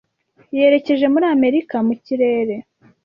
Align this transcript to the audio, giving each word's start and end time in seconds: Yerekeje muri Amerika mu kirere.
Yerekeje 0.57 1.05
muri 1.13 1.25
Amerika 1.35 1.75
mu 1.87 1.93
kirere. 2.03 2.55